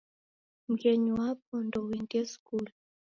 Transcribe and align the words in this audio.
Mghenyu 0.71 1.11
wapo 1.19 1.53
ndouendie 1.65 2.23
skulu. 2.31 2.71